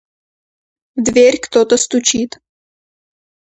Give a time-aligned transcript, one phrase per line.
[0.95, 2.39] В дверь кто-то стучит.